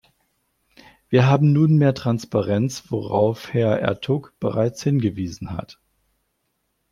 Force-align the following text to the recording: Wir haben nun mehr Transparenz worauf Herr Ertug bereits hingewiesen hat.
Wir 1.09 1.27
haben 1.27 1.53
nun 1.53 1.77
mehr 1.77 1.93
Transparenz 1.93 2.89
worauf 2.89 3.53
Herr 3.53 3.77
Ertug 3.81 4.33
bereits 4.39 4.81
hingewiesen 4.81 5.51
hat. 5.55 5.79